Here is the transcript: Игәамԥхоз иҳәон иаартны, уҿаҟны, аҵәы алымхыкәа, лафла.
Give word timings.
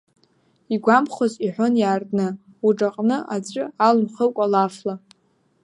Игәамԥхоз 0.73 1.33
иҳәон 1.45 1.73
иаартны, 1.81 2.27
уҿаҟны, 2.67 3.17
аҵәы 3.35 3.63
алымхыкәа, 3.87 4.45
лафла. 4.51 4.95